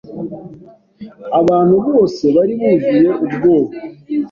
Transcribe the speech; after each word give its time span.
Abantu 1.39 1.75
bose 1.87 2.23
bari 2.35 2.53
buzuye 2.63 3.09
ubwoba" 3.25 3.71